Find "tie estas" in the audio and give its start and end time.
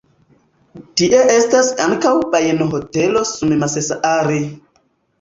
1.01-1.69